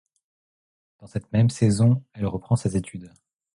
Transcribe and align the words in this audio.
Dans 0.97 1.05
cette 1.05 1.31
même 1.31 1.51
saison, 1.51 2.03
elle 2.13 2.25
reprend 2.25 2.55
ses 2.55 2.75
études. 2.75 3.13